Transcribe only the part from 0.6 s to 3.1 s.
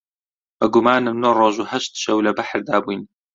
گومانم نۆ ڕۆژ و هەشت شەو لە بەحردا بووین